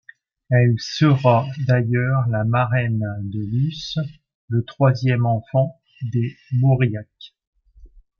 [0.49, 3.99] Elle sera d’ailleurs la marraine de Luce,
[4.47, 5.79] le troisième enfant
[6.11, 7.05] des Mauriac.